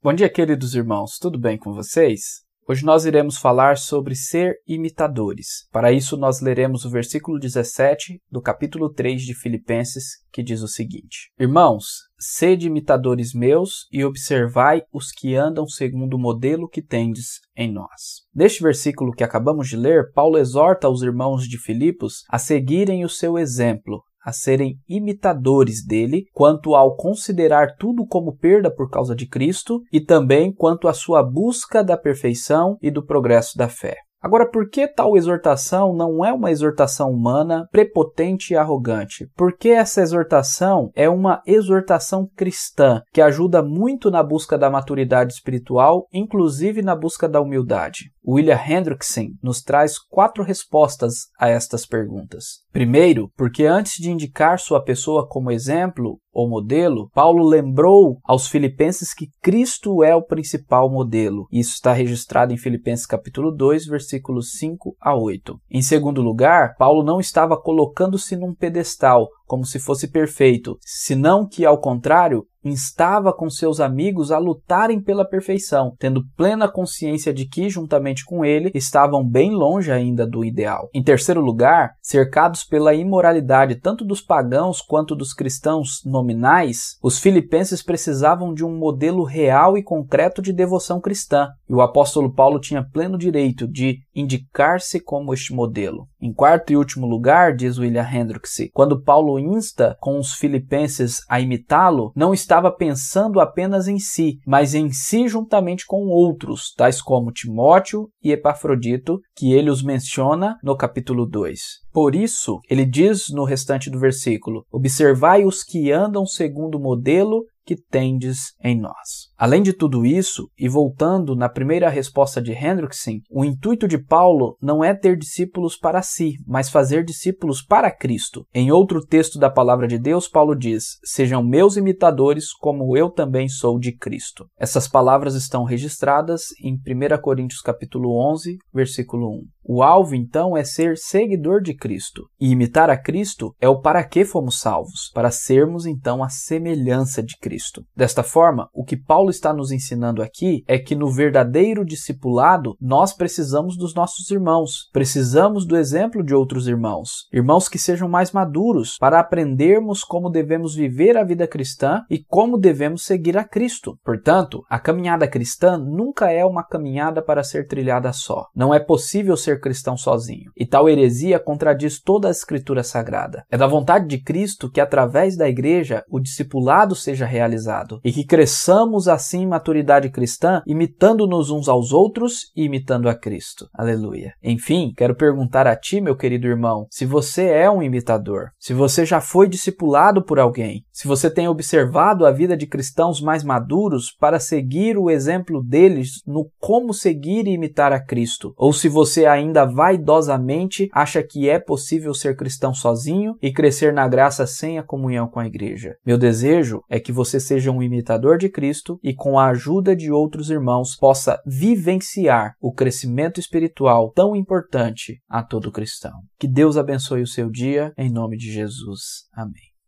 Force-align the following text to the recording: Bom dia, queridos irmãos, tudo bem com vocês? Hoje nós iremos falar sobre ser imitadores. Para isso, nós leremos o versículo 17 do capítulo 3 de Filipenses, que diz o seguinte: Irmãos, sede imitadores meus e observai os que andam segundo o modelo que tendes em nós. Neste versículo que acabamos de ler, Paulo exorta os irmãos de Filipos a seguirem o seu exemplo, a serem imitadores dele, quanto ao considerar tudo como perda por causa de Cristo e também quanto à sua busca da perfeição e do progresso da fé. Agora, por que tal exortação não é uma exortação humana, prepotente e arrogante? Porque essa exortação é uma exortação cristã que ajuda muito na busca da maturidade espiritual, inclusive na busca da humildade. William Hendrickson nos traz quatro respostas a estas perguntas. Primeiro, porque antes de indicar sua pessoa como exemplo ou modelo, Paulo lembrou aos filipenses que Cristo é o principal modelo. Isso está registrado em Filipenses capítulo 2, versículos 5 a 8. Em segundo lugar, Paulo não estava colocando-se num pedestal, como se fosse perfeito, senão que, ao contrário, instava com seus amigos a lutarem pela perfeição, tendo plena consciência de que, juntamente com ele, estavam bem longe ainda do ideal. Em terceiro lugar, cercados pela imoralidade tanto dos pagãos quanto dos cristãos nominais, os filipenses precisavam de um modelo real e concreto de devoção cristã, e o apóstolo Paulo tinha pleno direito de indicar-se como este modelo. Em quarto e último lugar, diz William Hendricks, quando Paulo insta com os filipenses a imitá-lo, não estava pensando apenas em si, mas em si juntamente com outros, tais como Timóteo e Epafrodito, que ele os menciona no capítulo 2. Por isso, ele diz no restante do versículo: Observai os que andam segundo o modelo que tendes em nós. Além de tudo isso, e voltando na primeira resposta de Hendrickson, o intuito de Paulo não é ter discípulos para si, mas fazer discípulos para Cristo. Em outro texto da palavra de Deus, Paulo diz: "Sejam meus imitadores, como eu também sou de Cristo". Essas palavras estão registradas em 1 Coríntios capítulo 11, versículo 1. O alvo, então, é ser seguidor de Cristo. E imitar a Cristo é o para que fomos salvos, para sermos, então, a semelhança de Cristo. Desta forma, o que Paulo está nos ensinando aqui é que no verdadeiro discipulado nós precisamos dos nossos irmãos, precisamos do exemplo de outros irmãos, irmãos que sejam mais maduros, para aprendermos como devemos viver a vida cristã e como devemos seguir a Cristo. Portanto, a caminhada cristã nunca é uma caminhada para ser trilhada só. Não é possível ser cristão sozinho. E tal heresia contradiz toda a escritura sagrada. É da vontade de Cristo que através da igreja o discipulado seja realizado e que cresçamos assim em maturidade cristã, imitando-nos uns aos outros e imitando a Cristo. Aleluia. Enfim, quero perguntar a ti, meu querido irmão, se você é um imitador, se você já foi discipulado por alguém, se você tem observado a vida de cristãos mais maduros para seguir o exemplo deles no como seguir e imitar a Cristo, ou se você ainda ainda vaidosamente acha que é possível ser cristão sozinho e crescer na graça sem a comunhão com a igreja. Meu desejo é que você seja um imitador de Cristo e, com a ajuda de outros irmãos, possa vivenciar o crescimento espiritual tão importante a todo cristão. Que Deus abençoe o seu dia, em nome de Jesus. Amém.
Bom 0.00 0.14
dia, 0.14 0.30
queridos 0.30 0.76
irmãos, 0.76 1.18
tudo 1.18 1.36
bem 1.36 1.58
com 1.58 1.72
vocês? 1.72 2.44
Hoje 2.68 2.84
nós 2.84 3.04
iremos 3.04 3.36
falar 3.36 3.76
sobre 3.76 4.14
ser 4.14 4.54
imitadores. 4.64 5.66
Para 5.72 5.90
isso, 5.90 6.16
nós 6.16 6.40
leremos 6.40 6.84
o 6.84 6.90
versículo 6.90 7.36
17 7.36 8.22
do 8.30 8.40
capítulo 8.40 8.92
3 8.92 9.22
de 9.22 9.34
Filipenses, 9.34 10.22
que 10.32 10.40
diz 10.40 10.62
o 10.62 10.68
seguinte: 10.68 11.32
Irmãos, 11.36 11.86
sede 12.16 12.68
imitadores 12.68 13.34
meus 13.34 13.88
e 13.90 14.04
observai 14.04 14.82
os 14.92 15.10
que 15.10 15.34
andam 15.34 15.66
segundo 15.66 16.14
o 16.14 16.20
modelo 16.20 16.68
que 16.68 16.80
tendes 16.80 17.40
em 17.56 17.72
nós. 17.72 18.22
Neste 18.32 18.62
versículo 18.62 19.12
que 19.12 19.24
acabamos 19.24 19.66
de 19.68 19.76
ler, 19.76 20.12
Paulo 20.12 20.38
exorta 20.38 20.88
os 20.88 21.02
irmãos 21.02 21.42
de 21.42 21.58
Filipos 21.58 22.22
a 22.30 22.38
seguirem 22.38 23.04
o 23.04 23.08
seu 23.08 23.36
exemplo, 23.36 24.04
a 24.28 24.32
serem 24.32 24.76
imitadores 24.86 25.82
dele, 25.82 26.26
quanto 26.34 26.74
ao 26.74 26.94
considerar 26.94 27.76
tudo 27.78 28.06
como 28.06 28.36
perda 28.36 28.70
por 28.70 28.90
causa 28.90 29.16
de 29.16 29.26
Cristo 29.26 29.80
e 29.90 30.02
também 30.02 30.52
quanto 30.52 30.86
à 30.86 30.92
sua 30.92 31.22
busca 31.22 31.82
da 31.82 31.96
perfeição 31.96 32.76
e 32.82 32.90
do 32.90 33.02
progresso 33.02 33.56
da 33.56 33.70
fé. 33.70 33.96
Agora, 34.20 34.50
por 34.50 34.68
que 34.68 34.86
tal 34.86 35.16
exortação 35.16 35.94
não 35.94 36.24
é 36.24 36.32
uma 36.32 36.50
exortação 36.50 37.10
humana, 37.10 37.66
prepotente 37.70 38.52
e 38.52 38.56
arrogante? 38.56 39.28
Porque 39.36 39.68
essa 39.68 40.02
exortação 40.02 40.90
é 40.94 41.08
uma 41.08 41.40
exortação 41.46 42.28
cristã 42.36 43.00
que 43.12 43.22
ajuda 43.22 43.62
muito 43.62 44.10
na 44.10 44.22
busca 44.22 44.58
da 44.58 44.68
maturidade 44.68 45.32
espiritual, 45.32 46.06
inclusive 46.12 46.82
na 46.82 46.96
busca 46.96 47.28
da 47.28 47.40
humildade. 47.40 48.10
William 48.28 48.60
Hendrickson 48.62 49.28
nos 49.42 49.62
traz 49.62 49.98
quatro 49.98 50.44
respostas 50.44 51.28
a 51.40 51.48
estas 51.48 51.86
perguntas. 51.86 52.62
Primeiro, 52.70 53.32
porque 53.34 53.64
antes 53.64 53.94
de 53.94 54.10
indicar 54.10 54.58
sua 54.58 54.84
pessoa 54.84 55.26
como 55.26 55.50
exemplo 55.50 56.20
ou 56.30 56.46
modelo, 56.46 57.08
Paulo 57.14 57.42
lembrou 57.42 58.18
aos 58.22 58.46
filipenses 58.46 59.14
que 59.14 59.30
Cristo 59.40 60.04
é 60.04 60.14
o 60.14 60.22
principal 60.22 60.90
modelo. 60.90 61.48
Isso 61.50 61.72
está 61.72 61.94
registrado 61.94 62.52
em 62.52 62.58
Filipenses 62.58 63.06
capítulo 63.06 63.50
2, 63.50 63.86
versículos 63.86 64.52
5 64.58 64.94
a 65.00 65.16
8. 65.16 65.58
Em 65.70 65.80
segundo 65.80 66.20
lugar, 66.20 66.76
Paulo 66.76 67.02
não 67.02 67.18
estava 67.18 67.58
colocando-se 67.58 68.36
num 68.36 68.54
pedestal, 68.54 69.26
como 69.48 69.64
se 69.64 69.80
fosse 69.80 70.06
perfeito, 70.06 70.78
senão 70.82 71.48
que, 71.48 71.64
ao 71.64 71.80
contrário, 71.80 72.44
instava 72.64 73.32
com 73.32 73.48
seus 73.48 73.80
amigos 73.80 74.30
a 74.30 74.38
lutarem 74.38 75.02
pela 75.02 75.26
perfeição, 75.26 75.94
tendo 75.98 76.22
plena 76.36 76.70
consciência 76.70 77.32
de 77.32 77.48
que, 77.48 77.70
juntamente 77.70 78.24
com 78.24 78.44
ele, 78.44 78.70
estavam 78.74 79.26
bem 79.26 79.50
longe 79.50 79.90
ainda 79.90 80.26
do 80.26 80.44
ideal. 80.44 80.88
Em 80.92 81.02
terceiro 81.02 81.40
lugar, 81.40 81.92
cercados 82.02 82.64
pela 82.64 82.94
imoralidade 82.94 83.76
tanto 83.76 84.04
dos 84.04 84.20
pagãos 84.20 84.82
quanto 84.82 85.16
dos 85.16 85.32
cristãos 85.32 86.02
nominais, 86.04 86.98
os 87.02 87.18
filipenses 87.18 87.82
precisavam 87.82 88.52
de 88.52 88.64
um 88.64 88.76
modelo 88.76 89.24
real 89.24 89.78
e 89.78 89.82
concreto 89.82 90.42
de 90.42 90.52
devoção 90.52 91.00
cristã, 91.00 91.48
e 91.68 91.74
o 91.74 91.80
apóstolo 91.80 92.32
Paulo 92.32 92.58
tinha 92.58 92.82
pleno 92.82 93.18
direito 93.18 93.68
de 93.68 93.98
indicar-se 94.14 95.00
como 95.00 95.34
este 95.34 95.52
modelo. 95.52 96.08
Em 96.20 96.32
quarto 96.32 96.72
e 96.72 96.76
último 96.76 97.06
lugar, 97.06 97.54
diz 97.54 97.78
William 97.78 98.08
Hendricks, 98.08 98.68
quando 98.72 99.02
Paulo 99.02 99.38
insta 99.38 99.96
com 100.00 100.18
os 100.18 100.32
filipenses 100.32 101.20
a 101.28 101.40
imitá-lo, 101.40 102.12
não 102.16 102.32
estava 102.32 102.72
pensando 102.72 103.40
apenas 103.40 103.86
em 103.86 103.98
si, 103.98 104.38
mas 104.46 104.74
em 104.74 104.90
si 104.90 105.28
juntamente 105.28 105.86
com 105.86 106.08
outros, 106.08 106.72
tais 106.76 107.00
como 107.00 107.32
Timóteo 107.32 108.08
e 108.22 108.32
Epafrodito, 108.32 109.20
que 109.36 109.52
ele 109.52 109.70
os 109.70 109.82
menciona 109.82 110.56
no 110.62 110.76
capítulo 110.76 111.26
2. 111.26 111.60
Por 111.92 112.14
isso, 112.14 112.60
ele 112.70 112.84
diz 112.84 113.26
no 113.30 113.44
restante 113.44 113.90
do 113.90 113.98
versículo: 113.98 114.64
Observai 114.70 115.44
os 115.44 115.64
que 115.64 115.90
andam 115.90 116.24
segundo 116.26 116.76
o 116.76 116.80
modelo 116.80 117.44
que 117.68 117.76
tendes 117.76 118.54
em 118.64 118.80
nós. 118.80 119.28
Além 119.36 119.62
de 119.62 119.74
tudo 119.74 120.06
isso, 120.06 120.48
e 120.58 120.70
voltando 120.70 121.36
na 121.36 121.50
primeira 121.50 121.90
resposta 121.90 122.40
de 122.40 122.52
Hendrickson, 122.52 123.18
o 123.30 123.44
intuito 123.44 123.86
de 123.86 124.02
Paulo 124.02 124.56
não 124.58 124.82
é 124.82 124.94
ter 124.94 125.18
discípulos 125.18 125.76
para 125.76 126.00
si, 126.00 126.36
mas 126.46 126.70
fazer 126.70 127.04
discípulos 127.04 127.60
para 127.60 127.94
Cristo. 127.94 128.46
Em 128.54 128.72
outro 128.72 129.04
texto 129.04 129.38
da 129.38 129.50
palavra 129.50 129.86
de 129.86 129.98
Deus, 129.98 130.26
Paulo 130.26 130.56
diz: 130.56 130.98
"Sejam 131.04 131.44
meus 131.44 131.76
imitadores, 131.76 132.54
como 132.54 132.96
eu 132.96 133.10
também 133.10 133.50
sou 133.50 133.78
de 133.78 133.94
Cristo". 133.94 134.46
Essas 134.58 134.88
palavras 134.88 135.34
estão 135.34 135.62
registradas 135.64 136.44
em 136.64 136.72
1 136.74 137.20
Coríntios 137.20 137.60
capítulo 137.60 138.18
11, 138.32 138.56
versículo 138.72 139.28
1. 139.28 139.42
O 139.70 139.82
alvo, 139.82 140.14
então, 140.14 140.56
é 140.56 140.64
ser 140.64 140.96
seguidor 140.96 141.60
de 141.60 141.74
Cristo. 141.74 142.24
E 142.40 142.50
imitar 142.52 142.88
a 142.88 142.96
Cristo 142.96 143.54
é 143.60 143.68
o 143.68 143.82
para 143.82 144.02
que 144.02 144.24
fomos 144.24 144.60
salvos, 144.60 145.10
para 145.12 145.30
sermos, 145.30 145.84
então, 145.84 146.24
a 146.24 146.30
semelhança 146.30 147.22
de 147.22 147.36
Cristo. 147.36 147.84
Desta 147.94 148.22
forma, 148.22 148.70
o 148.72 148.82
que 148.82 148.96
Paulo 148.96 149.28
está 149.28 149.52
nos 149.52 149.70
ensinando 149.70 150.22
aqui 150.22 150.62
é 150.66 150.78
que 150.78 150.94
no 150.94 151.12
verdadeiro 151.12 151.84
discipulado 151.84 152.76
nós 152.80 153.12
precisamos 153.12 153.76
dos 153.76 153.94
nossos 153.94 154.30
irmãos, 154.30 154.88
precisamos 154.90 155.66
do 155.66 155.76
exemplo 155.76 156.24
de 156.24 156.34
outros 156.34 156.66
irmãos, 156.66 157.26
irmãos 157.30 157.68
que 157.68 157.78
sejam 157.78 158.08
mais 158.08 158.32
maduros, 158.32 158.96
para 158.98 159.20
aprendermos 159.20 160.02
como 160.02 160.30
devemos 160.30 160.74
viver 160.74 161.14
a 161.18 161.24
vida 161.24 161.46
cristã 161.46 162.00
e 162.08 162.24
como 162.24 162.56
devemos 162.56 163.04
seguir 163.04 163.36
a 163.36 163.44
Cristo. 163.44 163.98
Portanto, 164.02 164.64
a 164.70 164.80
caminhada 164.80 165.28
cristã 165.28 165.76
nunca 165.76 166.30
é 166.32 166.42
uma 166.42 166.64
caminhada 166.64 167.22
para 167.22 167.44
ser 167.44 167.66
trilhada 167.66 168.14
só. 168.14 168.46
Não 168.56 168.72
é 168.72 168.80
possível 168.80 169.36
ser 169.36 169.57
cristão 169.58 169.96
sozinho. 169.96 170.50
E 170.56 170.66
tal 170.66 170.88
heresia 170.88 171.38
contradiz 171.38 172.00
toda 172.00 172.28
a 172.28 172.30
escritura 172.30 172.82
sagrada. 172.82 173.44
É 173.50 173.56
da 173.56 173.66
vontade 173.66 174.06
de 174.06 174.22
Cristo 174.22 174.70
que 174.70 174.80
através 174.80 175.36
da 175.36 175.48
igreja 175.48 176.04
o 176.10 176.20
discipulado 176.20 176.94
seja 176.94 177.26
realizado 177.26 178.00
e 178.04 178.12
que 178.12 178.24
cresçamos 178.24 179.08
assim 179.08 179.42
em 179.42 179.46
maturidade 179.46 180.10
cristã, 180.10 180.62
imitando-nos 180.66 181.50
uns 181.50 181.68
aos 181.68 181.92
outros 181.92 182.50
e 182.56 182.64
imitando 182.64 183.08
a 183.08 183.14
Cristo. 183.14 183.68
Aleluia. 183.74 184.32
Enfim, 184.42 184.92
quero 184.96 185.14
perguntar 185.14 185.66
a 185.66 185.76
ti, 185.76 186.00
meu 186.00 186.16
querido 186.16 186.46
irmão, 186.46 186.86
se 186.90 187.04
você 187.04 187.48
é 187.48 187.70
um 187.70 187.82
imitador, 187.82 188.50
se 188.58 188.74
você 188.74 189.04
já 189.06 189.20
foi 189.20 189.48
discipulado 189.48 190.24
por 190.24 190.38
alguém, 190.38 190.82
se 190.92 191.06
você 191.06 191.30
tem 191.30 191.48
observado 191.48 192.26
a 192.26 192.30
vida 192.30 192.56
de 192.56 192.66
cristãos 192.66 193.20
mais 193.20 193.44
maduros 193.44 194.12
para 194.18 194.40
seguir 194.40 194.98
o 194.98 195.10
exemplo 195.10 195.62
deles 195.62 196.22
no 196.26 196.50
como 196.58 196.92
seguir 196.92 197.46
e 197.46 197.52
imitar 197.52 197.92
a 197.92 198.04
Cristo, 198.04 198.52
ou 198.56 198.72
se 198.72 198.88
você 198.88 199.26
ainda 199.26 199.47
ainda 199.48 199.64
vaidosamente 199.64 200.88
acha 200.92 201.22
que 201.22 201.48
é 201.48 201.58
possível 201.58 202.14
ser 202.14 202.36
cristão 202.36 202.72
sozinho 202.72 203.34
e 203.42 203.52
crescer 203.52 203.92
na 203.92 204.06
graça 204.06 204.46
sem 204.46 204.78
a 204.78 204.82
comunhão 204.82 205.28
com 205.28 205.40
a 205.40 205.46
igreja. 205.46 205.96
Meu 206.04 206.18
desejo 206.18 206.82
é 206.88 207.00
que 207.00 207.10
você 207.10 207.40
seja 207.40 207.70
um 207.70 207.82
imitador 207.82 208.38
de 208.38 208.48
Cristo 208.48 208.98
e, 209.02 209.14
com 209.14 209.38
a 209.38 209.48
ajuda 209.48 209.96
de 209.96 210.12
outros 210.12 210.50
irmãos, 210.50 210.96
possa 210.96 211.40
vivenciar 211.46 212.54
o 212.60 212.72
crescimento 212.72 213.40
espiritual 213.40 214.12
tão 214.14 214.36
importante 214.36 215.20
a 215.28 215.42
todo 215.42 215.72
cristão. 215.72 216.12
Que 216.38 216.46
Deus 216.46 216.76
abençoe 216.76 217.22
o 217.22 217.26
seu 217.26 217.50
dia, 217.50 217.92
em 217.96 218.10
nome 218.10 218.36
de 218.36 218.52
Jesus. 218.52 219.26
Amém. 219.34 219.67